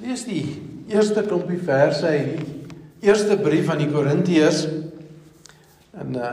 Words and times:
Lees 0.00 0.22
die 0.24 0.46
eerste 0.88 1.20
klompie 1.26 1.58
verse 1.60 2.08
uit 2.08 2.38
die 2.38 3.08
eerste 3.10 3.36
brief 3.36 3.68
aan 3.68 3.82
die 3.82 3.90
Korintiërs. 3.90 4.62
En 6.00 6.16
uh 6.16 6.30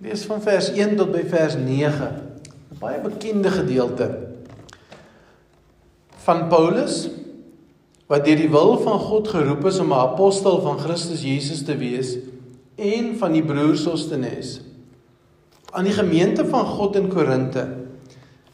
lees 0.00 0.26
van 0.28 0.40
vers 0.44 0.70
1 0.72 0.94
tot 0.96 1.12
by 1.12 1.22
vers 1.28 1.56
9. 1.60 2.08
'n 2.72 2.78
Baie 2.80 3.00
bekende 3.00 3.52
gedeelte 3.52 4.08
van 6.24 6.48
Paulus 6.48 7.08
wat 8.08 8.24
deur 8.24 8.40
die 8.40 8.50
wil 8.52 8.76
van 8.80 8.98
God 9.04 9.28
geroep 9.28 9.68
is 9.68 9.80
om 9.84 9.92
'n 9.92 10.00
apostel 10.08 10.60
van 10.60 10.80
Christus 10.80 11.22
Jesus 11.22 11.62
te 11.64 11.76
wees 11.76 12.16
en 12.76 13.16
van 13.20 13.32
die 13.32 13.44
broers 13.44 13.82
Sostenes 13.82 14.60
aan 15.72 15.84
die 15.84 15.96
gemeente 15.96 16.44
van 16.44 16.64
God 16.64 16.96
in 16.96 17.08
Korinte 17.08 17.68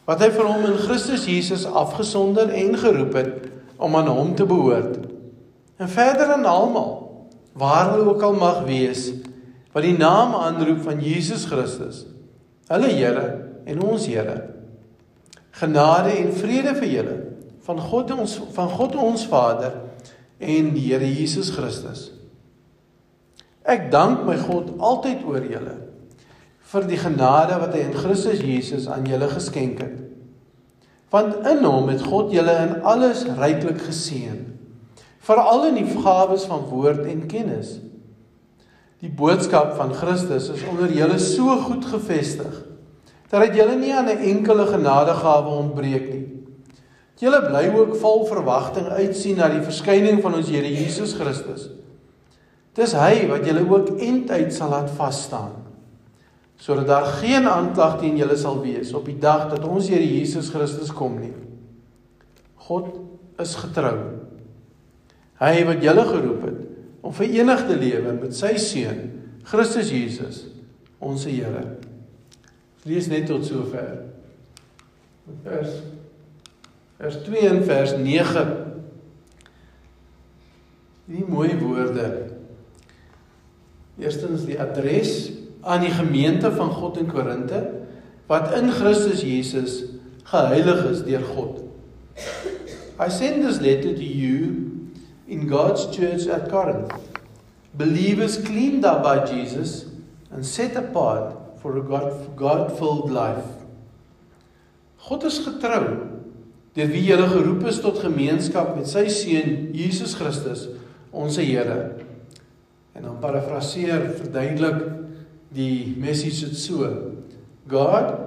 wat 0.04 0.22
hy 0.22 0.30
vir 0.30 0.46
hom 0.46 0.66
in 0.66 0.78
Christus 0.78 1.26
Jesus 1.26 1.66
afgesonder 1.66 2.50
en 2.50 2.78
geroep 2.78 3.14
het 3.14 3.52
om 3.82 3.96
aan 3.98 4.10
hom 4.10 4.34
te 4.38 4.46
behoort. 4.46 4.98
En 5.76 5.90
verder 5.90 6.32
aan 6.32 6.46
almal 6.46 6.98
waar 7.58 7.90
hulle 7.92 8.14
ook 8.14 8.22
al 8.22 8.38
mag 8.38 8.62
wees 8.64 9.10
wat 9.72 9.84
die 9.84 9.96
naam 9.96 10.34
aanroep 10.36 10.82
van 10.84 11.00
Jesus 11.00 11.44
Christus, 11.48 12.02
hulle 12.68 12.90
Here 12.92 13.26
en 13.64 13.82
ons 13.82 14.06
Here. 14.06 14.36
Genade 15.56 16.12
en 16.16 16.32
vrede 16.36 16.74
vir 16.80 16.88
julle 16.88 17.16
van 17.62 17.80
God 17.80 18.10
ons 18.16 18.38
van 18.56 18.68
God 18.68 18.96
ons 19.00 19.24
Vader 19.30 19.78
en 20.42 20.72
die 20.74 20.88
Here 20.90 21.08
Jesus 21.08 21.52
Christus. 21.56 22.10
Ek 23.62 23.90
dank 23.92 24.24
my 24.26 24.36
God 24.42 24.74
altyd 24.82 25.24
oor 25.28 25.44
julle 25.46 25.76
vir 26.72 26.88
die 26.88 26.98
genade 27.00 27.58
wat 27.60 27.74
hy 27.76 27.84
in 27.84 27.96
Christus 27.96 28.40
Jesus 28.40 28.88
aan 28.90 29.04
julle 29.08 29.28
geskenk 29.30 29.82
het. 29.84 30.01
Want 31.12 31.44
in 31.44 31.60
hom 31.64 31.90
het 31.92 32.04
God 32.08 32.32
julle 32.32 32.54
in 32.64 32.78
alles 32.88 33.26
ryklik 33.36 33.82
geseën, 33.84 34.38
veral 35.22 35.66
in 35.68 35.76
die 35.82 35.88
gawes 35.92 36.46
van 36.48 36.64
woord 36.70 37.04
en 37.06 37.26
kennis. 37.28 37.76
Die 39.02 39.12
boodskap 39.12 39.74
van 39.76 39.92
Christus 39.94 40.48
is 40.54 40.62
onder 40.70 40.90
julle 40.94 41.18
so 41.20 41.56
goed 41.66 41.84
gefestig 41.90 42.62
dat 43.32 43.46
dit 43.46 43.56
julle 43.62 43.78
nie 43.80 43.94
aan 43.96 44.08
'n 44.12 44.24
enkele 44.28 44.66
genadegawe 44.66 45.48
ontbreek 45.48 46.08
nie. 46.12 46.26
Julle 47.16 47.40
bly 47.40 47.70
ook 47.78 47.96
vol 47.96 48.26
verwagting 48.26 48.88
uitsien 48.88 49.36
na 49.36 49.48
die 49.48 49.62
verskyning 49.62 50.20
van 50.22 50.34
ons 50.34 50.48
Here 50.48 50.68
Jesus 50.68 51.12
Christus. 51.14 51.68
Dis 52.74 52.92
hy 52.92 53.28
wat 53.28 53.46
julle 53.46 53.62
ook 53.68 54.00
eintyd 54.00 54.52
sal 54.52 54.68
laat 54.68 54.90
vas 54.90 55.22
staan 55.22 55.61
sodat 56.62 56.86
daar 56.86 57.08
geen 57.18 57.48
aanklag 57.48 57.96
teen 57.98 58.16
julle 58.20 58.36
sal 58.38 58.60
wees 58.62 58.92
op 58.94 59.08
die 59.10 59.18
dag 59.18 59.48
dat 59.50 59.64
ons 59.66 59.88
Here 59.90 60.06
Jesus 60.06 60.52
Christus 60.54 60.92
kom 60.94 61.16
nie. 61.18 61.32
God 62.68 62.92
is 63.42 63.56
getrou. 63.58 63.96
Hy 65.42 65.64
wat 65.66 65.82
julle 65.82 66.04
geroep 66.06 66.44
het 66.46 66.60
om 67.02 67.14
verenig 67.16 67.64
te 67.66 67.78
lewe 67.80 68.14
met 68.14 68.36
sy 68.38 68.52
seun 68.62 69.08
Christus 69.42 69.90
Jesus, 69.90 70.44
ons 71.02 71.26
Here. 71.26 71.64
Lees 72.86 73.10
net 73.10 73.26
tot 73.30 73.42
sover. 73.46 74.04
Vers 75.42 75.80
vers 77.02 77.18
2 77.26 77.46
en 77.48 77.62
vers 77.66 77.96
9. 77.98 78.42
Die 81.10 81.26
mooi 81.26 81.50
woorde. 81.58 82.06
Eerstens 83.98 84.46
die 84.46 84.60
adres 84.62 85.41
aan 85.62 85.84
die 85.84 85.94
gemeente 85.94 86.50
van 86.52 86.70
God 86.70 86.98
in 86.98 87.10
Korinte 87.10 87.62
wat 88.30 88.52
in 88.56 88.70
Christus 88.70 89.22
Jesus 89.22 89.82
geheilig 90.30 90.84
is 90.90 91.02
deur 91.06 91.24
God. 91.34 91.62
I 92.98 93.08
send 93.10 93.42
this 93.44 93.60
letter 93.60 93.94
to 93.94 94.04
you 94.04 94.70
in 95.26 95.48
God's 95.48 95.88
church 95.96 96.26
at 96.28 96.48
Corinth. 96.50 96.92
Believers 97.74 98.38
cleaned 98.42 98.84
up 98.84 99.02
by 99.02 99.24
Jesus 99.26 99.86
and 100.30 100.46
set 100.46 100.76
apart 100.76 101.60
for 101.60 101.76
a 101.78 101.82
God 101.82 102.36
God-filled 102.36 103.10
life. 103.10 103.48
God 105.08 105.24
is 105.24 105.40
getrou 105.44 105.84
deur 106.72 106.88
wie 106.88 107.04
jy 107.04 107.18
geroep 107.28 107.66
is 107.68 107.82
tot 107.84 108.00
gemeenskap 108.00 108.72
met 108.76 108.88
sy 108.88 109.04
seun 109.12 109.74
Jesus 109.76 110.14
Christus, 110.16 110.70
ons 111.12 111.36
Here. 111.36 111.98
En 112.96 113.04
dan 113.04 113.18
parafraseer 113.20 114.06
verduidelik 114.16 115.01
die 115.54 115.94
message 115.98 116.46
het 116.46 116.56
so 116.56 117.12
God 117.68 118.18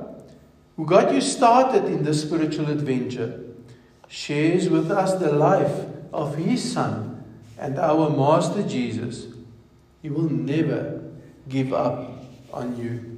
who 0.76 0.86
got 0.86 1.12
you 1.12 1.22
started 1.22 1.86
in 1.86 2.04
this 2.04 2.22
spiritual 2.22 2.70
adventure 2.70 3.40
shares 4.08 4.70
with 4.70 4.92
us 4.92 5.16
the 5.20 5.32
life 5.32 5.86
of 6.14 6.36
his 6.36 6.62
son 6.74 7.24
and 7.58 7.80
our 7.80 8.10
master 8.10 8.64
Jesus. 8.64 9.28
He 10.02 10.10
will 10.10 10.30
never 10.30 11.02
give 11.50 11.74
up 11.74 12.12
on 12.54 12.78
you. 12.78 13.16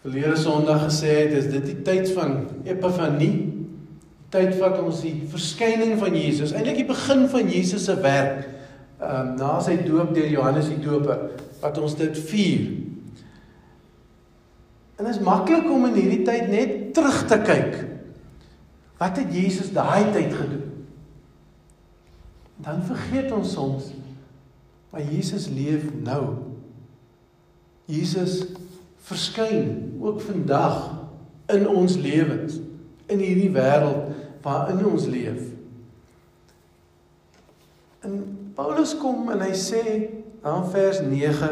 Verlede 0.00 0.36
Sondag 0.36 0.86
gesê 0.86 1.26
het 1.26 1.34
is 1.36 1.50
dit 1.52 1.66
die 1.66 1.82
tyd 1.84 2.08
van 2.16 2.46
Epifanie? 2.64 3.50
Tyd 4.32 4.54
wat 4.62 4.78
ons 4.80 5.02
die 5.04 5.18
verskyning 5.28 5.98
van 6.00 6.16
Jesus 6.16 6.54
eintlik 6.56 6.80
die 6.80 6.88
begin 6.88 7.26
van 7.28 7.50
Jesus 7.52 7.84
se 7.90 7.98
werk 8.00 8.46
ehm 9.00 9.28
um, 9.30 9.34
na 9.40 9.54
sy 9.64 9.78
doop 9.84 10.14
deur 10.14 10.28
Johannes 10.28 10.68
die 10.68 10.80
Doper 10.82 11.30
wat 11.60 11.78
ons 11.80 11.96
dit 11.96 12.18
vier. 12.30 12.66
En 15.00 15.06
dit 15.06 15.14
is 15.14 15.22
maklik 15.24 15.70
om 15.72 15.86
in 15.88 15.96
hierdie 15.96 16.24
tyd 16.26 16.50
net 16.52 16.74
terug 16.94 17.22
te 17.28 17.38
kyk. 17.40 17.78
Wat 19.00 19.16
het 19.16 19.32
Jesus 19.32 19.72
daai 19.72 20.12
tyd 20.12 20.34
gedoen? 20.36 20.66
Dan 22.60 22.84
vergeet 22.84 23.32
ons 23.32 23.54
soms 23.56 23.88
maar 24.90 25.02
Jesus 25.02 25.48
leef 25.48 25.84
nou. 26.02 26.34
Jesus 27.84 28.44
verskyn 28.96 29.96
ook 30.00 30.20
vandag 30.20 30.98
in 31.46 31.68
ons 31.68 31.96
lewens 31.96 32.58
in 33.06 33.18
hierdie 33.18 33.50
wêreld 33.54 34.10
waarin 34.42 34.84
ons 34.86 35.06
leef. 35.10 35.40
En 38.06 38.29
Paulus 38.56 38.94
kom 38.98 39.30
en 39.32 39.42
hy 39.44 39.52
sê 39.56 39.84
aan 40.46 40.64
vers 40.72 41.02
9 41.04 41.50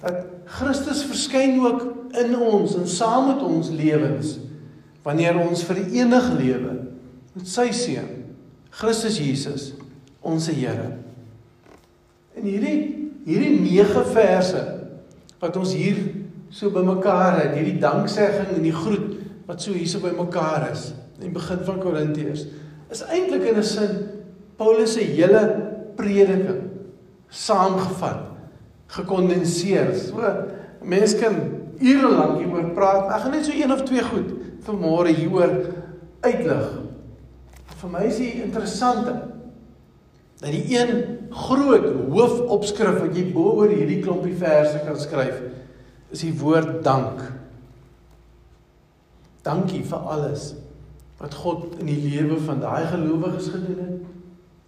dat 0.00 0.28
Christus 0.50 1.02
verskyn 1.06 1.58
ook 1.62 1.82
in 2.18 2.34
ons 2.36 2.76
en 2.78 2.88
saam 2.88 3.30
met 3.32 3.42
ons 3.44 3.70
lewens 3.74 4.38
wanneer 5.04 5.38
ons 5.40 5.64
verenig 5.66 6.30
lewe 6.38 6.72
met 7.34 7.46
sy 7.48 7.70
seun 7.74 8.16
Christus 8.70 9.18
Jesus 9.18 9.70
ons 10.20 10.46
Here. 10.52 10.92
En 12.36 12.46
hierdie 12.46 12.78
hierdie 13.26 13.56
9 13.60 14.04
verse 14.14 14.60
wat 15.40 15.56
ons 15.60 15.74
hier 15.76 15.98
so 16.50 16.72
bymekaar 16.72 17.38
het, 17.38 17.54
hierdie 17.54 17.78
danksegging 17.80 18.54
en 18.56 18.64
die 18.64 18.74
groet 18.74 19.18
wat 19.46 19.62
so 19.62 19.74
hierso 19.76 20.00
bymekaar 20.02 20.70
is 20.70 20.90
in 21.18 21.28
die 21.28 21.34
begin 21.34 21.60
van 21.66 21.80
Korintiërs 21.82 22.46
is 22.90 23.02
eintlik 23.06 23.44
in 23.50 23.58
'n 23.58 23.66
sin 23.66 23.92
Paulus 24.56 24.94
se 24.94 25.00
hele 25.00 25.69
prediking 26.00 26.66
saamgevat, 27.30 28.26
gekondenseer. 28.96 29.92
So 30.00 30.24
mense 30.82 31.20
kan 31.20 31.36
ure 31.80 32.10
lank 32.10 32.40
hieroor 32.40 32.72
praat, 32.76 33.06
maar 33.06 33.18
ek 33.18 33.26
gaan 33.26 33.36
net 33.36 33.46
so 33.46 33.56
een 33.56 33.72
of 33.72 33.84
twee 33.88 34.04
goed 34.04 34.32
vanmôre 34.66 35.12
hieroor 35.14 35.54
uitlig. 36.24 36.72
Vir 37.80 37.92
my 37.92 38.04
is 38.08 38.18
dit 38.20 38.42
interessant 38.44 39.06
dat 40.40 40.50
die 40.52 40.64
een 40.72 40.92
groot 41.30 41.86
hoofopskrif 42.10 42.98
wat 43.00 43.16
jy 43.16 43.26
bo 43.32 43.54
oor 43.60 43.72
hierdie 43.72 44.00
klompie 44.04 44.36
verse 44.40 44.80
kan 44.84 44.98
skryf, 45.00 45.38
is 46.10 46.24
die 46.24 46.34
woord 46.40 46.80
dank. 46.84 47.22
Dankie 49.46 49.84
vir 49.86 50.10
alles 50.12 50.50
wat 51.20 51.36
God 51.42 51.76
in 51.80 51.88
die 51.88 52.00
lewe 52.00 52.38
van 52.44 52.62
daai 52.62 52.88
gelowiges 52.88 53.50
gedoen 53.52 53.80
het. 53.84 53.99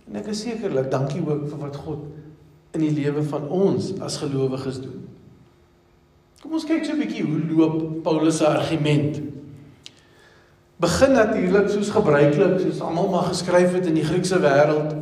En 0.09 0.19
ek 0.19 0.33
is 0.33 0.43
sekerlik 0.45 0.91
dankie 0.91 1.23
ook 1.25 1.47
vir 1.51 1.61
wat 1.63 1.77
God 1.85 2.05
in 2.77 2.85
die 2.87 2.95
lewe 2.97 3.23
van 3.29 3.49
ons 3.53 3.93
as 4.03 4.19
gelowiges 4.23 4.81
doen. 4.83 5.03
Kom 6.43 6.57
ons 6.59 6.67
kyk 6.67 6.85
so 6.85 6.93
'n 6.93 7.03
bietjie 7.05 7.23
hoe 7.23 7.41
loop 7.51 8.03
Paulus 8.03 8.39
se 8.39 8.47
argument. 8.47 9.21
Begin 10.81 11.13
natuurlik 11.13 11.69
soos 11.69 11.91
gebruiklik, 11.91 12.61
soos 12.61 12.81
almal 12.81 13.09
maar 13.09 13.31
geskryf 13.31 13.73
het 13.73 13.87
in 13.87 13.95
die 13.95 14.05
Griekse 14.05 14.41
wêreld 14.41 14.97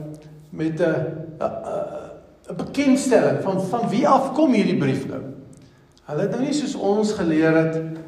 met 0.51 0.81
'n 0.81 0.95
'n 2.51 2.57
bekendstelling 2.57 3.43
van 3.43 3.63
van 3.63 3.89
wie 3.89 4.09
af 4.09 4.33
kom 4.35 4.53
hierdie 4.53 4.77
brief 4.77 5.07
nou. 5.09 5.23
Hulle 6.05 6.21
het 6.21 6.31
nou 6.31 6.43
nie 6.43 6.53
soos 6.53 6.75
ons 6.75 7.13
geleer 7.13 7.55
het 7.57 8.01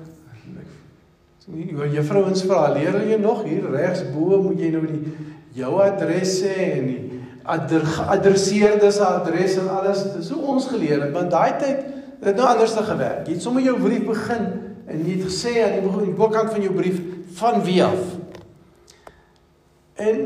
Jy 1.52 1.88
juffrouens 1.90 2.44
vra, 2.46 2.70
leer 2.70 3.00
jy 3.02 3.16
nog 3.18 3.42
hier 3.42 3.64
regs 3.70 4.04
bo 4.14 4.38
moet 4.44 4.60
jy 4.62 4.68
nou 4.70 4.84
die 4.86 5.14
jou 5.56 5.72
adres 5.84 6.38
sê 6.40 6.56
en 6.78 6.86
die 6.88 7.22
adresseerdes 7.44 9.00
adres 9.02 9.56
en 9.58 9.70
alles. 9.72 10.04
Dis 10.16 10.30
hoe 10.30 10.42
ons 10.54 10.68
geleer 10.70 11.00
het, 11.02 11.14
want 11.14 11.32
daai 11.32 11.58
tyd 11.60 11.88
het 12.22 12.36
nou 12.38 12.46
anders 12.46 12.74
te 12.76 12.84
gewerk. 12.86 13.26
Jy 13.26 13.36
het 13.36 13.44
sommer 13.44 13.64
jou 13.66 13.76
brief 13.80 14.04
begin 14.06 14.46
en 14.86 15.02
jy 15.02 15.16
het 15.16 15.26
gesê 15.26 15.56
aan 15.62 15.76
die 15.78 15.84
begin 15.86 16.06
die 16.10 16.18
bokkant 16.18 16.52
van 16.54 16.64
jou 16.64 16.74
brief 16.76 17.00
van 17.38 17.62
wie 17.66 17.80
af. 17.84 18.02
En 20.02 20.22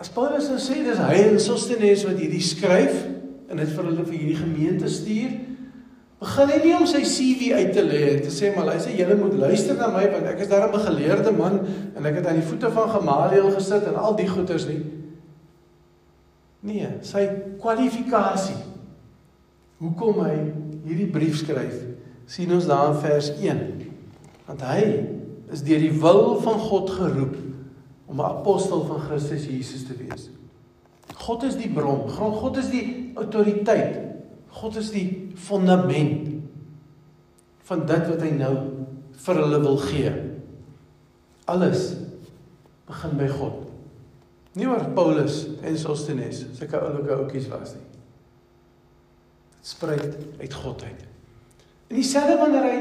as 0.00 0.12
Paulus 0.12 0.48
nou 0.48 0.60
sê 0.60 0.80
dis 0.84 1.00
hy 1.00 1.22
en 1.28 1.40
Sostenes 1.42 2.04
wat 2.08 2.20
hierdie 2.20 2.44
skryf 2.44 3.06
en 3.50 3.60
dit 3.60 3.72
vir 3.72 3.88
hulle 3.88 4.04
vir 4.06 4.16
hierdie 4.16 4.38
gemeente 4.38 4.90
stuur, 4.92 5.32
begin 6.20 6.50
hy 6.52 6.58
nie 6.60 6.72
om 6.76 6.86
sy 6.88 7.00
CV 7.08 7.54
uit 7.56 7.70
te 7.72 7.82
lê 7.84 8.00
en 8.10 8.22
te 8.26 8.32
sê 8.32 8.50
maar 8.52 8.68
hy 8.74 8.80
sê 8.82 8.92
julle 8.98 9.16
moet 9.16 9.38
luister 9.40 9.78
na 9.78 9.88
my 9.88 10.04
want 10.12 10.26
ek 10.28 10.42
is 10.44 10.50
daarom 10.50 10.74
'n 10.76 10.86
geleerde 10.86 11.32
man 11.32 11.60
en 11.96 12.06
ek 12.06 12.20
het 12.20 12.26
aan 12.26 12.40
die 12.40 12.48
voete 12.48 12.70
van 12.70 12.90
Gamaliel 12.90 13.50
gesit 13.50 13.86
en 13.88 13.96
al 13.96 14.16
die 14.16 14.28
goeters 14.28 14.66
nie. 14.66 14.82
Nee, 16.60 16.88
sy 17.00 17.24
kwalifikasie. 17.60 18.58
Hoekom 19.80 20.20
hy 20.24 20.36
hierdie 20.84 21.08
brief 21.08 21.38
skryf, 21.38 21.86
sien 22.26 22.52
ons 22.52 22.66
daar 22.66 22.92
in 22.92 23.00
vers 23.00 23.30
1. 23.40 23.62
Want 24.46 24.60
hy 24.60 24.82
is 25.50 25.62
deur 25.62 25.80
die 25.80 26.00
wil 26.02 26.36
van 26.44 26.58
God 26.58 26.90
geroep 26.90 27.36
om 28.06 28.20
'n 28.20 28.28
apostel 28.28 28.84
van 28.84 29.00
Christus 29.00 29.46
Jesus 29.46 29.84
te 29.84 29.96
wees. 29.96 30.28
God 31.16 31.42
is 31.42 31.56
die 31.56 31.70
bron, 31.72 32.08
God 32.08 32.56
is 32.56 32.68
die 32.68 33.12
autoriteit. 33.14 34.09
God 34.50 34.76
is 34.80 34.90
die 34.94 35.32
fondament 35.38 36.28
van 37.70 37.84
dit 37.86 38.06
wat 38.10 38.22
hy 38.24 38.30
nou 38.34 38.54
vir 39.20 39.42
hulle 39.44 39.60
wil 39.62 39.78
gee. 39.84 40.12
Alles 41.50 41.92
begin 42.90 43.14
by 43.20 43.28
God. 43.30 43.68
Nie 44.58 44.66
oor 44.66 44.88
Paulus 44.96 45.44
en 45.62 45.78
Sostenes, 45.78 46.42
sulke 46.58 46.80
oulike 46.80 47.14
ouetjies 47.14 47.46
was 47.52 47.76
nie. 47.76 47.86
Dit 49.60 49.70
spruit 49.70 50.16
uit 50.40 50.56
God 50.62 50.82
uit. 50.82 51.06
En 51.90 51.98
dieselfde 51.98 52.38
wanneer 52.40 52.66
hy 52.66 52.78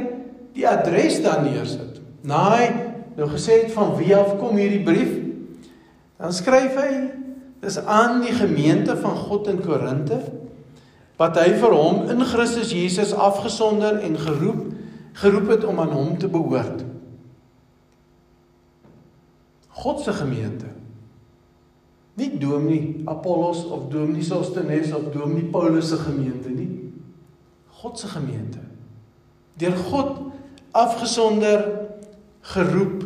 die 0.55 0.65
adres 0.69 1.19
dan 1.21 1.43
neersit. 1.45 1.99
Na 2.25 2.41
hy 2.55 2.65
nou 3.19 3.27
gesê 3.29 3.63
het 3.63 3.73
van 3.75 3.93
wie 3.99 4.13
af 4.15 4.35
kom 4.39 4.57
hierdie 4.57 4.81
brief, 4.85 5.11
dan 6.19 6.33
skryf 6.35 6.77
hy 6.79 6.91
dis 7.61 7.77
aan 7.83 8.23
die 8.23 8.33
gemeente 8.33 8.95
van 8.97 9.17
God 9.27 9.49
in 9.51 9.61
Korinthe 9.61 10.19
wat 11.19 11.35
hy 11.35 11.51
vir 11.59 11.75
hom 11.75 12.05
in 12.11 12.23
Christus 12.23 12.71
Jesus 12.71 13.11
afgesonder 13.11 13.99
en 13.99 14.15
geroep 14.17 14.67
geroep 15.19 15.49
het 15.51 15.65
om 15.67 15.79
aan 15.83 15.91
hom 15.91 16.13
te 16.17 16.29
behoort. 16.31 16.85
God 19.67 19.99
se 19.99 20.13
gemeente. 20.13 20.69
Nie 22.19 22.37
Dominee 22.39 23.01
Apollos 23.05 23.65
of 23.65 23.89
Dominee 23.91 24.23
Sostenes 24.23 24.93
of 24.95 25.11
Dominee 25.11 25.49
Paulus 25.51 25.89
se 25.89 25.97
gemeente 25.97 26.49
nie. 26.49 26.91
God 27.81 27.99
se 27.99 28.07
gemeente. 28.07 28.63
Deur 29.59 29.75
God 29.75 30.17
afgesonder 30.71 31.67
geroep 32.41 33.03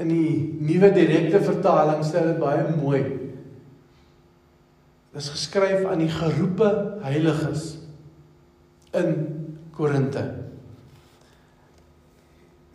in 0.00 0.08
die 0.08 0.56
nuwe 0.60 0.92
direkte 0.96 1.42
vertaling 1.44 2.04
stel 2.04 2.32
dit 2.32 2.40
baie 2.40 2.64
mooi. 2.80 3.19
Dit 5.10 5.22
is 5.22 5.28
geskryf 5.34 5.84
aan 5.90 6.04
die 6.04 6.12
geroepe 6.12 6.68
heiliges 7.02 7.74
in 8.94 9.14
Korinte. 9.74 10.22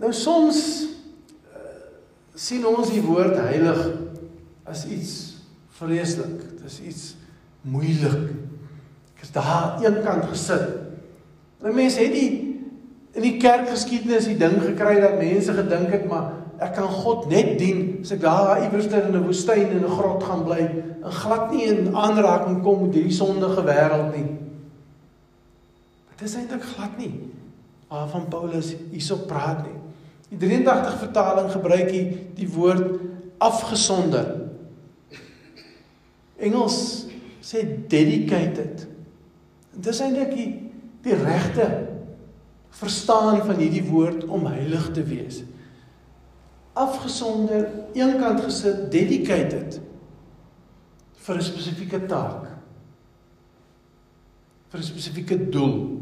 Nou 0.02 0.12
soms 0.14 0.60
uh, 0.84 1.62
sien 2.36 2.66
ons 2.68 2.92
die 2.92 3.04
woord 3.04 3.38
heilig 3.40 3.80
as 4.68 4.84
iets 4.92 5.14
vreeslik. 5.80 6.42
Dit 6.58 6.66
is 6.68 6.80
iets 6.84 7.06
moeilik. 7.64 8.34
Ek 9.16 9.24
is 9.24 9.31
daar 9.36 9.80
eenkant 9.84 10.28
gesit. 10.34 10.68
Nou 11.64 11.72
mense 11.76 12.04
het 12.04 12.16
die 12.16 12.30
in 13.16 13.24
die 13.24 13.38
kerkgeskiedenis 13.40 14.28
die 14.28 14.40
ding 14.40 14.58
gekry 14.60 14.98
dat 15.00 15.16
mense 15.22 15.56
gedink 15.56 15.94
het 15.96 16.04
maar 16.12 16.34
ek 16.60 16.75
kan 16.78 16.88
God 16.92 17.28
net 17.31 17.56
dien 17.60 18.00
as 18.02 18.13
ek 18.16 18.22
daar 18.24 18.62
iewers 18.63 18.88
in 18.88 19.16
'n 19.16 19.25
woestyn 19.25 19.72
in 19.72 19.84
'n 19.84 19.96
grot 19.98 20.24
gaan 20.24 20.44
bly 20.44 20.62
en 21.04 21.12
glad 21.12 21.52
nie 21.52 21.66
in 21.66 21.96
aanraking 21.96 22.62
kom 22.63 22.86
met 22.86 22.94
hierdie 22.94 23.13
sondige 23.13 23.63
wêreld 23.63 24.16
nie. 24.16 24.30
Dit 26.16 26.28
is 26.28 26.36
eintlik 26.36 26.63
glad 26.63 26.98
nie 26.98 27.13
waarvan 27.88 28.28
Paulus 28.28 28.74
hierso 28.92 29.16
praat 29.28 29.63
nie. 29.63 29.80
Die 30.30 30.38
83 30.38 30.98
vertaling 31.00 31.52
gebruik 31.52 31.90
hier 31.92 32.18
die 32.36 32.50
woord 32.50 33.00
afgesonder. 33.38 34.50
Engels 36.38 37.06
sê 37.42 37.62
dedicated. 37.88 38.88
Dit 39.75 39.88
is 39.88 40.00
eintlik 40.02 40.31
die, 40.34 40.50
die 41.04 41.16
regte 41.16 41.88
verstaan 42.69 43.44
van 43.46 43.56
hierdie 43.56 43.86
woord 43.86 44.25
om 44.25 44.46
heilig 44.46 44.92
te 44.92 45.04
wees 45.04 45.44
afgesonder, 46.75 47.69
eenkant 47.95 48.44
gesit, 48.44 48.92
dedicated 48.92 49.80
vir 51.25 51.36
'n 51.36 51.42
spesifieke 51.42 52.06
taak. 52.07 52.51
vir 54.75 54.80
'n 54.80 54.83
spesifieke 54.83 55.38
doel. 55.50 56.01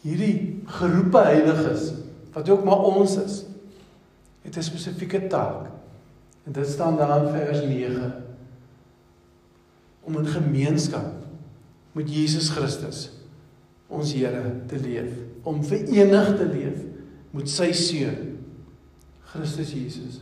Hierdie 0.00 0.62
geroepe 0.64 1.18
heiliges 1.18 1.92
wat 2.32 2.48
ook 2.48 2.64
maar 2.64 2.78
ons 2.78 3.16
is, 3.16 3.44
het 4.42 4.56
'n 4.56 4.62
spesifieke 4.62 5.26
taak. 5.26 5.68
En 6.46 6.52
dit 6.52 6.66
staan 6.66 6.96
daar 6.96 7.24
in 7.24 7.32
vers 7.32 7.60
9 7.64 8.24
om 10.00 10.18
in 10.18 10.26
gemeenskap 10.26 11.12
met 11.92 12.14
Jesus 12.14 12.48
Christus 12.48 13.10
ons 13.88 14.12
Here 14.12 14.52
te 14.66 14.76
leef, 14.76 15.12
om 15.42 15.64
verenig 15.64 16.36
te 16.36 16.46
leef 16.46 16.78
met 17.30 17.48
sy 17.48 17.72
seun 17.72 18.27
Christus 19.32 19.72
Jesus. 19.72 20.20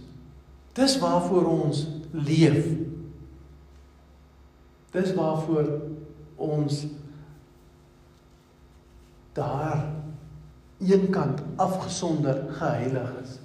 Dis 0.77 0.99
waarvoor 0.99 1.47
ons 1.49 1.87
leef. 2.11 2.67
Dis 4.97 5.15
waarvoor 5.15 5.71
ons 6.37 6.85
daar 9.37 9.85
eenkant 10.79 11.41
afgesonder 11.57 12.43
geheilig 12.59 13.13
is. 13.23 13.37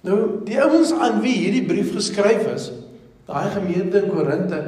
Nou, 0.00 0.18
die 0.44 0.56
ouens 0.62 0.92
aan 0.96 1.20
wie 1.20 1.36
hierdie 1.36 1.66
brief 1.68 1.92
geskryf 1.92 2.46
is, 2.54 2.70
daai 3.28 3.50
gemeente 3.52 4.00
in 4.00 4.12
Korinte, 4.12 4.60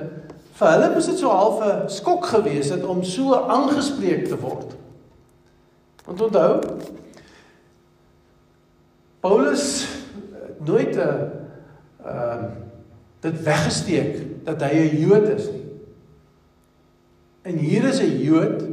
vir 0.59 0.75
hulle 0.75 0.91
was 0.93 1.09
dit 1.09 1.21
so 1.21 1.33
half 1.33 1.63
'n 1.65 1.89
skok 1.89 2.27
geweest 2.29 2.75
het 2.75 2.85
om 2.85 3.01
so 3.05 3.35
aangespreek 3.35 4.29
te 4.29 4.37
word. 4.37 4.77
Want 6.05 6.21
onthou, 6.21 6.61
Paulus 9.23 9.89
nooit 10.65 10.97
'n 10.97 10.99
uh, 10.99 11.07
ehm 12.05 12.45
uh, 12.45 12.51
dit 13.21 13.43
weggesteek 13.43 14.17
dat 14.45 14.63
hy 14.63 14.75
'n 14.75 14.99
Jood 14.99 15.29
is 15.29 15.47
nie. 15.51 15.67
En 17.43 17.57
hier 17.57 17.85
is 17.85 18.01
'n 18.03 18.19
Jood 18.19 18.65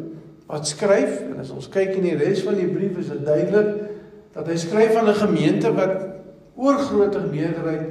wat 0.46 0.68
skryf 0.68 1.22
en 1.22 1.40
as 1.40 1.50
ons 1.50 1.70
kyk 1.70 1.94
in 1.94 2.02
die 2.02 2.18
res 2.18 2.42
van 2.42 2.56
die 2.58 2.68
brief 2.68 2.98
is 2.98 3.12
dit 3.14 3.26
duidelik 3.26 3.70
dat 4.34 4.48
hy 4.48 4.56
skryf 4.58 4.96
aan 4.96 5.10
'n 5.10 5.22
gemeente 5.22 5.74
wat 5.74 6.06
oorgrootte 6.56 7.22
meerderheid 7.30 7.88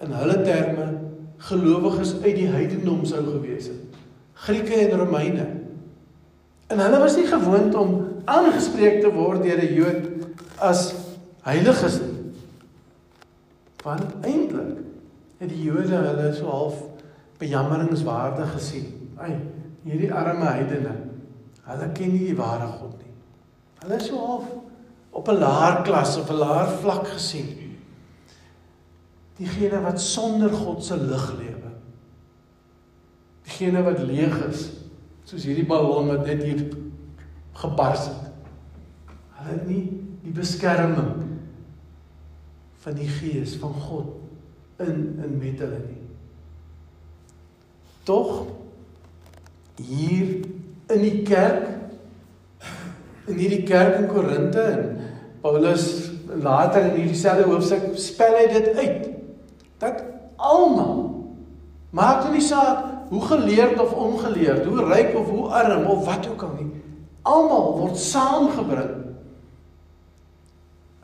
in 0.00 0.12
hulle 0.12 0.40
terme 0.42 0.86
gelowiges 1.36 2.14
uit 2.22 2.36
die 2.36 2.48
heidendom 2.48 3.04
sou 3.04 3.20
gewees 3.24 3.66
het. 3.66 3.84
Grieke 4.32 4.74
en 4.74 4.98
Romeine. 4.98 5.46
En 6.66 6.78
hulle 6.78 6.98
was 6.98 7.16
nie 7.16 7.26
gewoond 7.26 7.74
om 7.74 8.06
aangespreek 8.24 9.00
te 9.00 9.12
word 9.12 9.42
deur 9.42 9.60
'n 9.60 9.74
Jood 9.74 10.09
as 10.58 10.94
heilig 11.46 11.82
is 11.88 12.00
nie. 12.00 12.16
Want 13.84 14.24
eintlik 14.26 14.80
het 15.40 15.48
die 15.48 15.62
Jode 15.64 15.96
hulle 15.96 16.32
so 16.36 16.50
half 16.52 16.82
bejammeringswaardig 17.40 18.52
gesien. 18.52 18.90
Ai, 19.20 19.38
hierdie 19.86 20.12
arme 20.12 20.50
heidene. 20.52 20.92
Hulle 21.64 21.88
ken 21.96 22.12
nie 22.12 22.26
die 22.28 22.36
ware 22.36 22.68
God 22.76 22.98
nie. 22.98 23.14
Hulle 23.80 23.96
is 23.96 24.10
so 24.10 24.20
half 24.20 24.50
op 25.10 25.28
'n 25.28 25.40
laer 25.40 25.82
klas 25.82 26.16
of 26.18 26.30
'n 26.30 26.42
laer 26.42 26.68
vlak 26.82 27.06
gesien. 27.06 27.78
Diegene 29.36 29.80
wat 29.80 30.00
sonder 30.00 30.50
God 30.50 30.84
se 30.84 30.96
lig 30.96 31.32
lewe. 31.38 31.70
Diegene 33.44 33.82
wat 33.82 33.98
leeg 33.98 34.36
is, 34.48 34.70
soos 35.24 35.44
hierdie 35.44 35.66
ballon 35.66 36.06
wat 36.06 36.26
net 36.26 36.42
hier 36.42 36.66
gebars 37.52 38.06
het. 38.06 38.28
Hulle 39.32 39.56
het 39.56 39.66
nie 39.66 40.09
die 40.24 40.32
beskerming 40.36 41.26
van 42.80 42.96
die 42.96 43.08
gees 43.08 43.56
van 43.60 43.74
God 43.86 44.80
in 44.80 45.20
in 45.24 45.36
met 45.40 45.60
hulle 45.60 45.80
nie. 45.84 45.98
Tog 48.08 48.46
hier 49.80 50.40
in 50.90 51.04
die 51.04 51.22
kerk 51.28 51.68
in 53.30 53.36
hierdie 53.38 53.64
kerk 53.68 54.00
in 54.00 54.08
Korinte 54.10 54.62
en 54.62 54.86
Paulus 55.40 56.10
later 56.42 56.88
in 56.90 56.96
hierdie 57.02 57.18
selfde 57.18 57.48
hoofstuk 57.48 57.92
spel 58.00 58.36
hy 58.40 58.46
dit 58.52 58.72
uit 58.80 59.06
dat 59.80 60.02
almal 60.36 61.06
maak 61.96 62.26
nie 62.32 62.44
saak 62.44 62.88
hoe 63.10 63.22
geleerd 63.26 63.80
of 63.82 63.92
ongeleerd, 63.92 64.66
hoe 64.70 64.84
ryk 64.86 65.16
of 65.18 65.30
hoe 65.34 65.48
arm 65.50 65.86
of 65.90 66.04
wat 66.06 66.28
ook 66.30 66.42
al 66.46 66.52
nie, 66.60 66.68
almal 67.26 67.72
word 67.80 67.96
saamgebring 67.98 69.09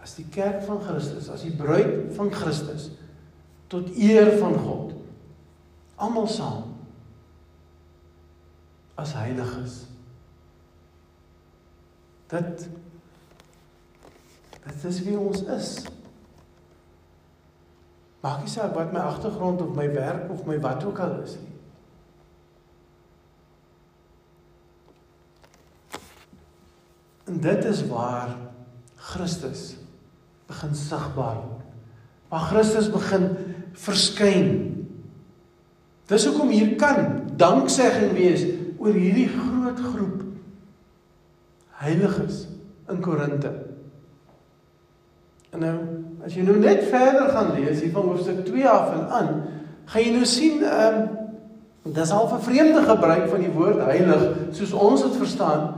as 0.06 0.14
die 0.14 0.28
kerk 0.30 0.60
van 0.62 0.78
Christus, 0.84 1.26
as 1.34 1.42
die 1.42 1.54
bruid 1.58 2.12
van 2.14 2.30
Christus 2.30 2.92
tot 3.66 3.88
eer 3.98 4.36
van 4.38 4.54
God. 4.62 4.92
Almal 5.98 6.28
saam 6.30 6.76
as 8.94 9.16
heiliges. 9.18 9.80
Dit 12.30 12.68
dit 14.66 14.84
is 14.90 15.00
wie 15.06 15.16
ons 15.18 15.42
is. 15.56 15.70
Maak 18.22 18.44
nie 18.44 18.50
saak 18.50 18.74
wat 18.78 18.94
my 18.94 19.02
agtergrond 19.06 19.62
of 19.62 19.74
my 19.74 19.88
werk 19.94 20.30
of 20.34 20.46
my 20.46 20.58
wat 20.62 20.86
ook 20.86 21.02
al 21.02 21.16
is 21.24 21.34
nie. 21.40 21.54
En 27.26 27.42
dit 27.42 27.66
is 27.72 27.82
waar 27.90 28.36
Christus 29.10 29.74
begin 30.46 30.74
sigbaar 30.74 31.36
word. 31.42 31.64
Waar 32.28 32.48
Christus 32.50 32.90
begin 32.90 33.30
verskyn. 33.72 34.50
Dis 36.06 36.26
hoekom 36.26 36.50
hier 36.54 36.74
kan 36.78 37.26
danksegging 37.38 38.14
wees 38.16 38.44
oor 38.78 38.94
hierdie 38.94 39.28
groot 39.28 39.80
groep 39.92 40.22
heiliges 41.76 42.46
in 42.88 43.00
Korinte. 43.04 43.52
En 45.52 45.62
nou, 45.62 45.74
as 46.26 46.34
jy 46.36 46.44
nou 46.46 46.56
net 46.60 46.86
verder 46.90 47.30
gaan 47.34 47.52
lees 47.56 47.82
hier 47.82 47.92
van 47.94 48.08
hoofstuk 48.10 48.42
2 48.48 48.66
af 48.68 48.94
en 48.96 49.04
aan, 49.18 49.30
gaan 49.92 50.04
jy 50.04 50.12
nou 50.14 50.28
sien 50.28 50.64
ehm 50.64 51.00
um, 51.02 51.92
dis 51.94 52.10
al 52.10 52.26
'n 52.26 52.42
vreemde 52.42 52.82
gebruik 52.82 53.28
van 53.30 53.40
die 53.40 53.52
woord 53.54 53.78
heilig 53.86 54.22
soos 54.50 54.72
ons 54.72 55.02
dit 55.02 55.16
verstaan. 55.16 55.74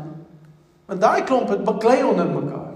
Want 0.86 1.00
daai 1.00 1.22
klomp 1.24 1.48
het 1.48 1.64
beklei 1.64 2.04
onder 2.04 2.26
mekaar. 2.26 2.67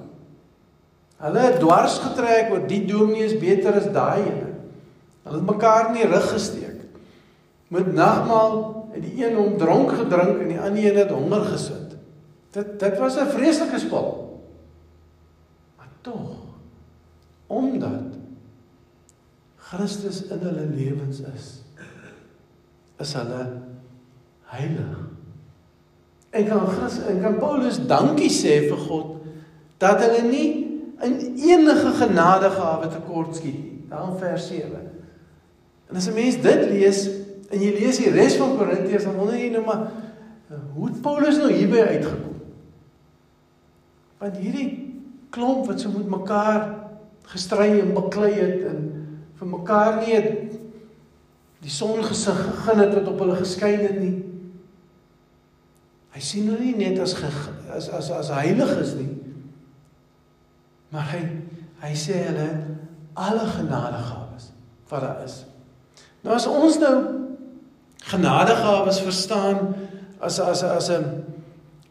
Hulle 1.23 1.39
het 1.39 1.61
dwars 1.63 2.01
getrek 2.03 2.51
oor 2.51 2.65
die 2.67 2.83
dominee 2.89 3.29
is 3.29 3.39
beter 3.39 3.77
as 3.79 3.91
daai 3.95 4.25
ene. 4.25 4.49
Hulle 5.23 5.39
het 5.39 5.47
mekaar 5.47 5.93
in 5.93 6.01
die 6.01 6.09
rug 6.11 6.27
gesteek. 6.33 6.81
Met 7.73 7.93
nagmaal 7.95 8.57
het 8.93 9.05
die 9.05 9.23
een 9.23 9.37
hom 9.39 9.55
dronk 9.59 9.95
gedrink 10.01 10.43
en 10.43 10.51
die 10.51 10.59
ander 10.59 10.83
een 10.83 10.99
het 10.99 11.15
honger 11.15 11.47
gesit. 11.53 11.95
Dit 12.53 12.75
dit 12.81 12.99
was 12.99 13.17
'n 13.17 13.31
vreeslike 13.37 13.79
spel. 13.79 14.09
Maar 15.77 15.93
tog 16.01 16.37
omdat 17.47 18.19
Christus 19.57 20.23
in 20.27 20.39
hulle 20.39 20.67
lewens 20.75 21.21
is, 21.21 21.63
is 22.99 23.13
hulle 23.13 23.47
heilig. 24.45 24.99
En 26.31 26.47
kan 26.49 26.67
Christus 26.67 27.07
en 27.07 27.21
kan 27.21 27.39
Paulus 27.39 27.79
dankie 27.87 28.31
sê 28.31 28.69
vir 28.69 28.77
God 28.89 29.17
dat 29.79 30.01
hulle 30.01 30.23
nie 30.29 30.62
in 31.03 31.37
enige 31.37 31.93
genadegawe 31.99 32.89
tekortskiet 32.89 33.59
nie. 33.59 33.85
Daarin 33.93 34.19
vers 34.19 34.47
7. 34.49 34.71
En 35.91 35.97
as 35.97 36.07
'n 36.09 36.15
mens 36.15 36.41
dit 36.41 36.65
lees 36.71 37.09
en 37.51 37.61
jy 37.61 37.71
lees 37.79 37.97
die 37.97 38.11
res 38.11 38.37
van 38.37 38.57
Korintiërs 38.57 39.05
dan 39.05 39.15
wonder 39.15 39.37
jy 39.37 39.51
nou 39.51 39.65
maar 39.65 39.91
hoe 40.75 40.87
het 40.89 41.01
Paulus 41.01 41.37
nou 41.37 41.53
hierby 41.53 41.81
uitgekom? 41.81 42.35
Want 44.19 44.37
hierdie 44.37 44.69
klomp 45.31 45.67
wat 45.67 45.81
so 45.81 45.91
met 45.91 46.09
mekaar 46.09 46.75
gestry 47.23 47.81
en 47.81 47.93
baklei 47.93 48.33
het 48.33 48.65
en 48.69 48.81
vir 49.39 49.49
mekaar 49.49 50.01
nie 50.01 50.15
het 50.15 50.53
die 51.63 51.71
son 51.71 52.05
gesig 52.05 52.39
gegee 52.47 52.81
het 52.81 52.95
wat 52.95 53.09
op 53.09 53.19
hulle 53.19 53.37
geskyn 53.37 53.81
het 53.81 54.01
nie. 54.01 54.25
Hy 56.13 56.21
sien 56.21 56.49
hulle 56.51 56.61
nie 56.61 56.89
net 56.89 56.99
as 56.99 57.15
as 57.73 57.89
as 57.89 58.11
as 58.11 58.31
heiliges 58.35 58.95
nie. 58.95 59.22
Maar 60.93 61.09
hy 61.15 61.23
hy 61.83 61.95
sê 61.99 62.21
hulle 62.29 62.49
alle 63.19 63.47
genadegawes 63.57 64.53
wat 64.89 65.03
daar 65.03 65.23
is. 65.25 65.41
Nou 66.23 66.37
as 66.37 66.47
ons 66.47 66.79
nou 66.79 66.97
genadegawes 68.13 69.01
verstaan 69.03 69.73
as 70.21 70.39
as 70.41 70.63
as 70.63 70.91
'n 70.91 71.25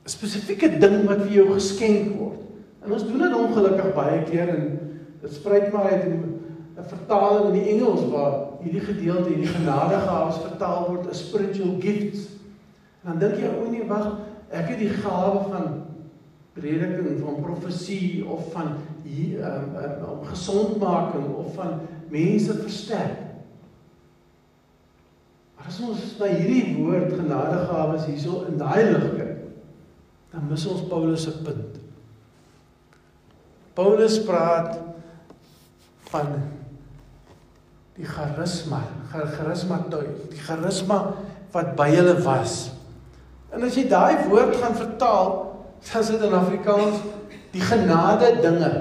spesifieke 0.06 0.78
ding 0.80 1.04
wat 1.08 1.26
vir 1.26 1.34
jou 1.42 1.48
geskenk 1.54 2.16
word. 2.20 2.40
En 2.86 2.94
ons 2.94 3.04
doen 3.04 3.20
dit 3.20 3.36
ongelukkig 3.36 3.94
baie 3.94 4.24
keer 4.24 4.50
en 4.50 4.80
dit 5.22 5.34
spruit 5.34 5.72
maar 5.74 5.92
uit 5.92 6.06
'n 6.06 6.88
vertaling 6.88 7.46
in 7.54 7.60
die 7.60 7.70
Engels 7.74 8.10
waar 8.10 8.34
hierdie 8.62 8.82
gedeelte 8.82 9.30
hierdie 9.30 9.54
genadegawes 9.54 10.38
vertaal 10.48 10.88
word 10.88 11.10
as 11.10 11.28
spiritual 11.28 11.76
gifts. 11.80 12.28
En 13.04 13.12
dan 13.12 13.20
dink 13.20 13.42
jy 13.42 13.50
o 13.50 13.70
nee 13.70 13.88
wag, 13.88 14.18
ek 14.50 14.68
het 14.70 14.80
die 14.80 14.94
gawe 15.04 15.44
van 15.50 15.66
prediking 16.54 17.20
van 17.22 17.42
profesie 17.42 18.26
of 18.28 18.52
van 18.52 18.76
hier 19.04 19.40
um, 19.40 19.76
um, 19.76 20.24
gesondmaking 20.28 21.30
of 21.36 21.54
van 21.56 21.80
mense 22.12 22.54
versterk. 22.54 23.20
Maar 25.56 25.70
as 25.72 25.80
ons 25.86 26.08
na 26.20 26.32
hierdie 26.34 26.76
woord 26.76 27.14
genadegawes 27.16 28.08
hierso 28.10 28.44
in 28.50 28.60
daai 28.60 28.84
lig 28.90 29.08
kyk, 29.16 29.38
dan 30.32 30.48
mis 30.50 30.66
ons 30.68 30.88
Paulus 30.90 31.28
se 31.28 31.36
punt. 31.46 31.78
Paulus 33.78 34.18
praat 34.28 34.76
van 36.12 36.34
die 37.96 38.08
charisma, 38.08 38.82
charisma 39.12 39.80
toe, 39.92 40.04
die 40.32 40.42
charisma 40.44 41.00
wat 41.54 41.76
by 41.80 41.88
hulle 41.94 42.18
was. 42.26 42.72
En 43.52 43.64
as 43.68 43.76
jy 43.76 43.86
daai 43.92 44.28
woord 44.32 44.58
gaan 44.60 44.76
vertaal, 44.76 45.34
is 45.82 46.08
dit 46.08 46.22
in 46.22 46.34
Afrikaans 46.34 47.02
die 47.52 47.62
genade 47.62 48.38
dinge 48.42 48.72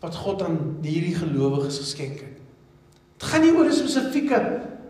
wat 0.00 0.14
God 0.14 0.42
aan 0.42 0.58
hierdie 0.84 1.14
gelowiges 1.16 1.78
geskenk 1.80 2.20
het. 2.20 2.36
Dit 3.16 3.28
gaan 3.30 3.40
nie 3.40 3.54
oor 3.56 3.66
'n 3.66 3.72
spesifieke 3.72 4.40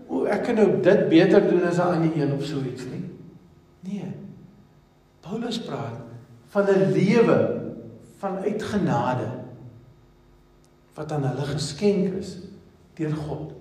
o 0.09 0.25
ek 0.25 0.44
kan 0.44 0.54
nou 0.54 0.80
dit 0.83 1.09
beter 1.09 1.40
doen 1.49 1.62
as 1.64 1.78
'n 1.78 1.80
ander 1.80 2.16
een 2.16 2.33
of 2.33 2.44
so 2.44 2.59
iets 2.61 2.85
nie. 2.85 3.04
Nee. 3.80 4.12
Paulus 5.21 5.59
praat 5.59 6.02
van 6.49 6.66
'n 6.66 6.92
lewe 6.92 7.38
vanuit 8.18 8.62
genade 8.62 9.28
wat 10.94 11.12
aan 11.12 11.25
hulle 11.25 11.47
geskenk 11.47 12.14
is 12.14 12.38
deur 12.94 13.14
God. 13.14 13.52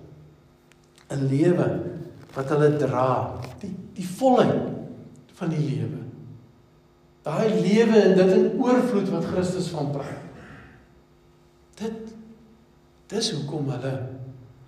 'n 1.10 1.26
Lewe 1.26 1.80
wat 2.34 2.48
hulle 2.48 2.76
dra, 2.76 3.40
die 3.60 3.74
die 3.94 4.08
volheid 4.08 4.62
van 5.34 5.48
die 5.48 5.58
lewe. 5.58 6.03
Daai 7.24 7.48
lewe 7.48 8.00
en 8.00 8.16
dit 8.18 8.32
in 8.36 8.50
oorvloed 8.60 9.08
wat 9.08 9.24
Christus 9.32 9.70
van 9.72 9.88
praat. 9.94 10.24
Dit 11.80 12.12
dis 13.08 13.30
hoekom 13.32 13.68
hulle 13.72 13.92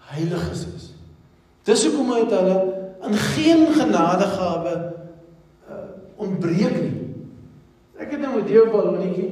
heiliges 0.08 0.62
is. 0.72 0.86
Dis 1.68 1.84
hoekom 1.86 2.12
het 2.14 2.32
hulle 2.32 2.56
in 3.06 3.16
geen 3.34 3.66
genadegawe 3.75 4.75
uh, 4.76 5.80
ontbreek 6.22 6.76
nie. 6.78 6.94
Ek 8.00 8.14
het 8.14 8.22
nou 8.22 8.36
met 8.38 8.48
jou 8.50 8.64
ballonnetjie 8.70 9.28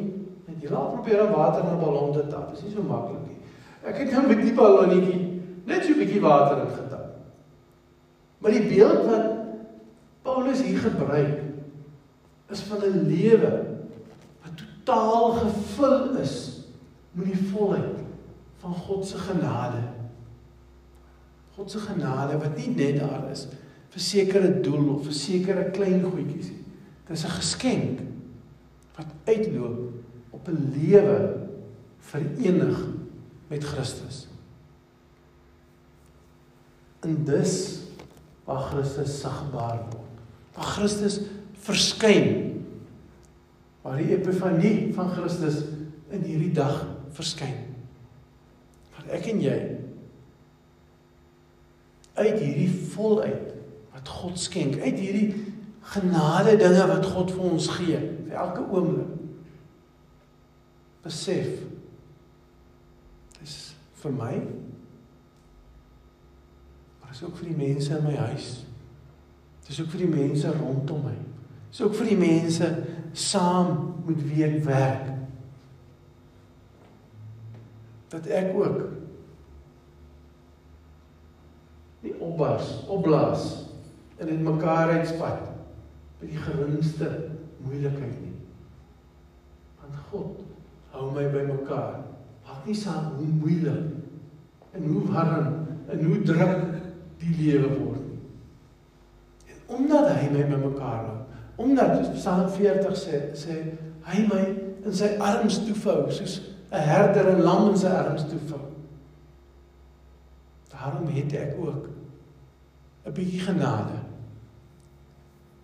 net 0.49 0.61
jy 0.61 0.73
laat 0.73 0.93
probeer 0.97 1.25
om 1.25 1.33
water 1.37 1.65
in 1.65 1.77
'n 1.77 1.81
ballon 1.81 2.13
te 2.13 2.27
tap. 2.29 2.53
Dis 2.53 2.65
nie 2.67 2.75
so 2.75 2.83
maklik 2.83 3.23
nie. 3.29 3.39
Ek 3.85 4.03
het 4.03 4.13
nou 4.13 4.27
met 4.29 4.43
die 4.43 4.57
ballonnetjie 4.57 5.21
net 5.65 5.85
so 5.85 5.93
'n 5.93 6.01
bietjie 6.03 6.21
water 6.21 6.61
in 6.67 6.77
getap. 6.77 7.09
Maar 8.39 8.51
die 8.51 8.69
beeld 8.69 9.07
wat 9.09 9.27
Paulus 10.23 10.63
hier 10.63 10.79
gebruik 10.79 11.44
is 12.55 12.63
van 12.69 12.83
'n 12.83 13.07
lewe 13.11 13.53
wat 14.43 14.57
totaal 14.57 15.33
gevul 15.43 16.17
is 16.23 16.61
met 17.13 17.27
die 17.27 17.49
volheid 17.51 18.01
van 18.63 18.75
God 18.75 19.07
se 19.07 19.19
genade. 19.19 19.83
God 21.55 21.71
se 21.71 21.79
genade 21.79 22.39
wat 22.39 22.57
nie 22.57 22.71
net 22.75 22.99
daar 22.99 23.31
is 23.31 23.47
vir 23.95 24.03
sekere 24.03 24.61
doel 24.61 24.89
of 24.97 25.05
vir 25.07 25.15
sekere 25.15 25.71
klein 25.71 26.03
goedjies 26.03 26.51
nie. 26.51 26.65
Dit 27.07 27.17
is 27.17 27.25
'n 27.25 27.39
geskenk 27.39 28.01
wat 28.97 29.11
uitloop 29.25 29.93
op 30.31 30.49
'n 30.49 30.73
lewe 30.75 31.47
verenig 31.99 32.79
met 33.49 33.65
Christus. 33.65 34.27
En 37.01 37.25
dis 37.25 37.81
waar 38.45 38.63
Christus 38.63 39.21
sigbaar 39.21 39.79
word. 39.91 40.13
Waar 40.55 40.65
Christus 40.65 41.21
verskyn. 41.65 42.29
Waar 43.85 44.01
die 44.01 44.13
epifanie 44.17 44.93
van 44.97 45.13
Christus 45.17 45.63
in 46.13 46.25
hierdie 46.25 46.53
dag 46.57 46.85
verskyn. 47.17 47.57
Waar 48.95 49.17
ek 49.19 49.33
en 49.33 49.43
jy 49.45 49.59
uit 52.15 52.39
hierdie 52.39 52.71
volheid 52.95 53.51
wat 53.95 54.09
God 54.09 54.39
skenk, 54.39 54.79
uit 54.79 54.99
hierdie 54.99 55.29
genade 55.95 56.57
dinge 56.57 56.87
wat 56.89 57.07
God 57.07 57.33
vir 57.35 57.47
ons 57.51 57.69
gee 57.77 57.99
vir 57.99 58.37
elke 58.41 58.63
oomblik. 58.71 59.11
Besef 61.05 61.51
dis 63.41 63.57
vir 64.01 64.15
my 64.17 64.35
maar 67.01 67.13
is 67.13 67.23
ook 67.27 67.37
vir 67.43 67.51
die 67.51 67.59
mense 67.61 67.93
in 67.93 68.07
my 68.07 68.15
huis. 68.31 68.49
Dis 69.67 69.81
ook 69.83 69.93
vir 69.93 70.07
die 70.07 70.13
mense 70.15 70.55
rondom 70.57 71.05
my. 71.05 71.17
Dis 71.75 71.83
ook 71.83 71.97
vir 71.99 72.13
die 72.13 72.21
mense 72.21 72.71
saam 73.19 73.75
met 74.07 74.23
wie 74.29 74.47
ek 74.47 74.61
werk. 74.69 75.15
dat 78.15 78.27
ek 78.27 78.55
ook 78.55 78.81
nie 82.05 82.15
opbars, 82.23 82.69
opblaas 82.87 83.47
en 84.17 84.31
in 84.31 84.45
mekaar 84.47 84.93
uitspat 85.01 85.49
by 86.21 86.29
die 86.31 86.43
geringste 86.45 87.09
moeilikheid 87.65 88.15
nie. 88.21 88.37
Want 89.81 89.99
God 90.13 90.45
hou 90.95 91.09
my 91.17 91.25
by 91.33 91.43
mekaar. 91.49 92.05
Maak 92.45 92.69
nie 92.69 92.77
saak 92.79 93.17
hoe 93.17 93.27
moeilik 93.27 94.77
en 94.77 94.87
hoe 94.93 95.03
warm 95.11 95.51
en 95.91 96.07
hoe 96.07 96.21
druk 96.29 96.57
die 97.23 97.35
lewe 97.41 97.73
word 97.81 98.05
nie. 98.05 98.21
En 99.49 99.77
omdat 99.81 100.13
hy 100.13 100.31
my 100.31 100.47
by 100.53 100.61
mekaar 100.69 101.03
hou, 101.09 101.21
omdat 101.57 102.13
Psalm 102.13 102.49
40 102.49 102.97
sê 102.99 103.21
sê 103.39 103.59
hy 104.05 104.27
my 104.29 104.43
in 104.85 104.95
sy 104.95 105.15
arms 105.23 105.61
toevou 105.65 106.11
soos 106.13 106.41
'n 106.73 106.81
herder 106.81 107.37
'n 107.37 107.43
lam 107.43 107.71
in 107.71 107.79
sy 107.79 107.87
arms 107.87 108.25
toevou. 108.29 108.61
Daarom 110.71 111.07
het 111.07 111.33
ek 111.33 111.55
ook 111.59 111.89
'n 113.07 113.13
bietjie 113.13 113.41
genade. 113.41 113.99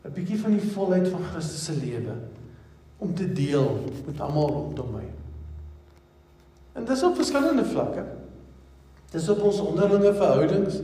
'n 0.04 0.12
bietjie 0.12 0.38
van 0.38 0.52
die 0.52 0.70
volheid 0.72 1.08
van 1.08 1.22
Christus 1.22 1.64
se 1.64 1.72
lewe 1.72 2.14
om 2.98 3.14
te 3.14 3.32
deel 3.32 3.84
met 4.06 4.20
almal 4.20 4.48
rondom 4.48 4.92
my. 4.92 5.04
En 6.72 6.84
dis 6.84 7.02
op 7.02 7.16
verskillende 7.16 7.64
vlakke. 7.64 8.04
Dis 9.10 9.28
op 9.28 9.42
ons 9.42 9.60
onderlinge 9.60 10.14
verhoudings. 10.14 10.80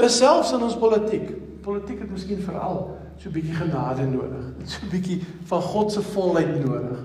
Dis 0.00 0.16
selfs 0.16 0.52
in 0.56 0.62
ons 0.64 0.78
politiek. 0.78 1.30
Politiek 1.62 2.00
het 2.00 2.10
miskien 2.10 2.40
veral 2.42 2.98
so 3.20 3.28
'n 3.28 3.32
bietjie 3.32 3.54
genade 3.54 4.06
nodig. 4.06 4.44
Dit 4.58 4.70
so 4.74 4.86
'n 4.86 4.90
bietjie 4.90 5.20
van 5.44 5.62
God 5.62 5.92
se 5.92 6.02
volheid 6.02 6.64
nodig. 6.64 7.04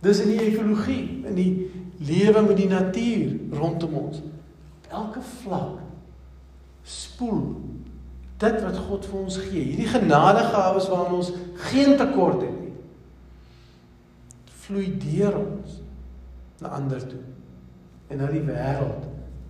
Dis 0.00 0.20
in 0.20 0.28
die 0.28 0.40
ekologie, 0.40 1.24
in 1.24 1.34
die 1.34 1.70
lewe 1.98 2.42
met 2.42 2.56
die 2.56 2.68
natuur 2.68 3.36
rondom 3.50 3.94
ons. 3.94 4.18
Op 4.18 4.86
elke 4.88 5.20
vlak 5.20 5.80
spoel 6.82 7.56
dit 8.36 8.62
wat 8.62 8.76
God 8.76 9.06
vir 9.06 9.18
ons 9.18 9.36
gee. 9.36 9.62
Hierdie 9.62 9.88
genadegawes 9.88 10.88
waaraan 10.88 11.14
ons 11.14 11.32
geen 11.54 11.96
tekort 11.96 12.40
het 12.42 12.60
nie. 12.60 12.66
vloei 14.66 14.96
deur 14.98 15.36
ons 15.38 15.76
na 16.58 16.68
ander 16.74 17.02
toe 17.06 17.22
en 18.10 18.18
na 18.18 18.30
die 18.30 18.42
wêreld 18.42 19.04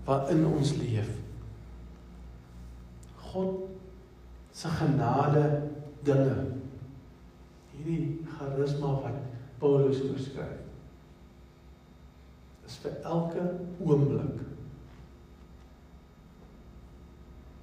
waarin 0.04 0.44
ons 0.46 0.74
leef. 0.76 1.08
God 3.36 3.54
se 4.52 4.68
genade 4.68 5.62
dinge. 6.04 6.36
Hierdie 7.76 8.18
charisma 8.38 8.86
wat 9.02 9.18
Paulus 9.58 10.00
beskryf. 10.00 10.64
Is 12.66 12.78
vir 12.82 12.96
elke 13.04 13.44
oomblik. 13.84 14.40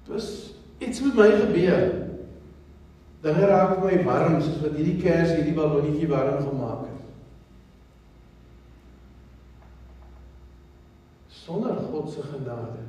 Dis 0.06 0.28
iets 0.78 1.02
met 1.02 1.18
my 1.18 1.28
gebeur. 1.42 1.84
Dinge 3.24 3.50
raak 3.50 3.78
my 3.82 3.98
warm 4.06 4.38
soos 4.40 4.62
wat 4.62 4.78
hierdie 4.78 5.00
kers 5.02 5.34
hierdie 5.34 5.56
ballonnetjie 5.56 6.08
warm 6.12 6.44
gemaak 6.46 6.86
het. 6.86 7.00
Sonder 11.44 11.76
God 11.90 12.10
se 12.12 12.22
genade 12.22 12.84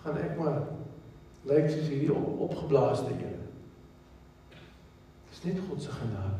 gaan 0.00 0.16
ek 0.16 0.38
maar 0.40 0.60
lyk 1.48 1.70
soos 1.70 1.88
hierdie 1.88 2.12
op, 2.14 2.40
opgeblaaste 2.50 3.12
een. 3.14 3.38
Dis 5.30 5.44
net 5.44 5.60
God 5.68 5.82
se 5.82 5.92
genade 5.94 6.38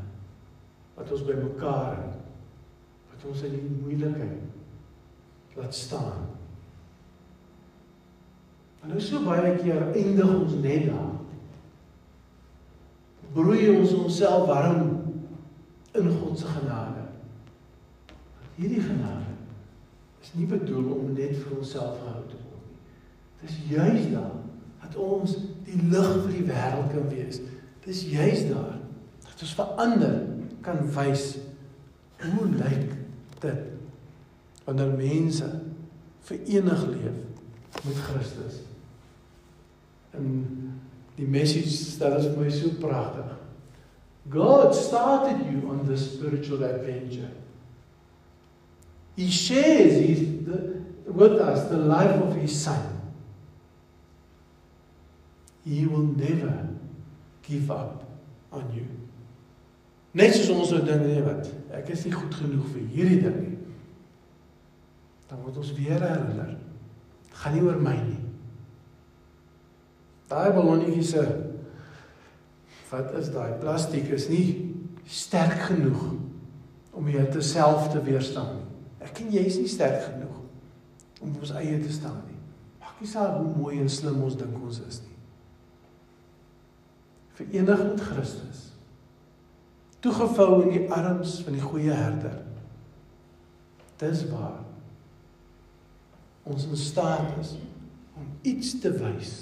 wat 0.99 1.13
ons 1.15 1.23
by 1.25 1.37
mekaar 1.39 1.95
hou. 1.97 2.11
Wat 3.09 3.23
ons 3.31 3.45
in 3.49 3.55
die 3.57 3.69
moeilikheid 3.81 5.57
laat 5.57 5.75
staan. 5.75 6.27
En 8.81 8.93
nou 8.93 9.01
so 9.01 9.23
baie 9.25 9.55
keer 9.61 9.91
eindig 9.93 10.35
ons 10.35 10.59
net 10.61 10.87
daar. 10.91 11.17
Broei 13.35 13.69
ons 13.73 13.93
onsself 13.95 14.47
warm 14.49 14.89
in 15.97 16.09
God 16.21 16.39
se 16.39 16.49
genade. 16.49 17.07
Hierdie 18.57 18.83
genade 18.85 19.37
is 20.21 20.33
nie 20.37 20.49
bedoel 20.49 20.93
om 20.99 21.13
net 21.17 21.37
vir 21.41 21.57
onsself 21.57 22.01
gehou 22.03 22.25
te 22.29 22.41
word 22.45 22.67
nie. 22.69 22.81
Dis 23.41 23.59
juis 23.71 24.11
daar 24.13 24.40
dat 24.81 24.97
ons 24.97 25.37
die 25.67 25.79
lig 25.91 26.11
vir 26.25 26.33
die 26.35 26.47
wêreld 26.49 26.93
kan 26.93 27.09
wees. 27.13 27.41
Dis 27.85 28.05
juis 28.11 28.47
daar 28.51 28.79
dat 29.25 29.45
ons 29.45 29.57
verander 29.59 30.17
kan 30.65 30.83
wys 30.95 31.27
hoe 32.21 32.49
lyk 32.53 32.97
dit 33.41 34.65
wanneer 34.67 34.93
mense 34.97 35.47
verenig 36.29 36.87
leef 36.87 37.85
met 37.87 38.03
Christus. 38.11 38.61
En 40.11 40.27
die 41.17 41.29
message 41.29 41.71
stel 41.71 42.19
dit 42.19 42.33
vir 42.35 42.45
my 42.45 42.53
so 42.53 42.77
pragtig. 42.81 43.37
God 44.31 44.75
started 44.77 45.47
you 45.49 45.71
on 45.71 45.87
this 45.89 46.05
spiritual 46.13 46.63
adventure. 46.65 47.31
He 49.17 49.29
shares 49.31 49.99
his 49.99 50.21
the, 50.47 50.83
with 51.07 51.41
us 51.41 51.69
the 51.69 51.79
life 51.79 52.21
of 52.23 52.37
his 52.37 52.55
son. 52.63 53.00
He 55.71 55.87
will 55.87 56.09
never 56.19 56.67
give 57.47 57.71
up 57.71 58.03
on 58.51 58.67
you. 58.75 58.87
Net 60.19 60.35
soos 60.35 60.51
ons 60.51 60.73
nou 60.75 60.81
dink 60.83 61.05
nee 61.07 61.21
wat, 61.23 61.47
ek 61.79 61.93
is 61.95 62.03
nie 62.09 62.15
goed 62.17 62.35
genoeg 62.35 62.65
vir 62.73 62.89
hierdie 62.91 63.21
ding 63.23 63.37
nie. 63.39 63.59
Dan 65.31 65.45
word 65.45 65.61
ons 65.63 65.71
weer 65.77 66.03
herinner. 66.03 66.57
Dit 67.29 67.37
gaan 67.39 67.55
nie 67.55 67.63
oor 67.63 67.79
my 67.79 67.95
nie. 68.01 68.19
Daai 70.31 70.51
ballonnetjie 70.57 71.07
se 71.07 71.23
wat 72.91 73.15
is 73.21 73.31
daai 73.31 73.55
plastiek 73.63 74.11
is 74.17 74.27
nie 74.33 74.47
sterk 75.07 75.69
genoeg 75.69 76.03
om 76.99 77.07
jou 77.15 77.23
te 77.31 77.43
self 77.47 77.87
te 77.95 78.03
weerstaan 78.03 78.57
nie. 78.57 78.67
Ek 79.07 79.23
en 79.23 79.31
jy 79.31 79.47
is 79.47 79.61
nie 79.63 79.71
sterk 79.71 80.03
genoeg 80.09 81.23
om 81.23 81.39
ons 81.39 81.55
eie 81.61 81.79
te 81.79 81.95
staan 81.95 82.19
nie. 82.27 82.43
Maak 82.83 82.99
nie 82.99 83.11
saak 83.15 83.39
hoe 83.39 83.55
mooi 83.55 83.79
en 83.79 83.91
slim 83.91 84.19
ons 84.27 84.39
dink 84.39 84.59
ons 84.59 84.83
is 84.89 85.01
nie. 85.05 85.10
Verenig 87.41 87.85
met 87.85 88.01
Christus 88.01 88.67
toegevou 90.01 90.63
in 90.65 90.71
die 90.73 90.93
arms 90.93 91.39
van 91.45 91.57
die 91.57 91.65
goeie 91.65 91.93
herder. 91.93 92.39
Dis 94.01 94.25
waar 94.31 94.63
ons 96.49 96.65
in 96.65 96.77
staat 96.77 97.37
is 97.41 97.55
om 98.17 98.29
iets 98.49 98.73
te 98.81 98.93
wys 98.97 99.35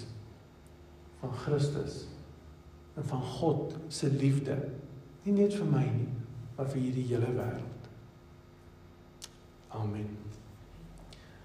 van 1.20 1.34
Christus 1.44 2.04
en 2.98 3.06
van 3.06 3.22
God 3.38 3.76
se 3.94 4.10
liefde, 4.10 4.58
nie 5.22 5.36
net 5.38 5.54
vir 5.54 5.70
my 5.70 5.84
nie, 5.86 6.10
maar 6.56 6.66
vir 6.74 6.82
hierdie 6.82 7.06
hele 7.12 7.30
wêreld. 7.38 7.92
Amen. 9.78 10.27